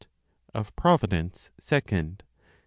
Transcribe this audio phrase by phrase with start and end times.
[0.55, 2.23] Of Providence, Second.